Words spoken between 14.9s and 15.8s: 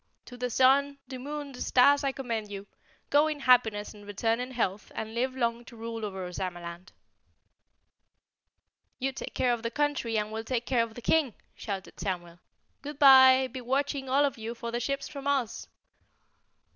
from Oz!"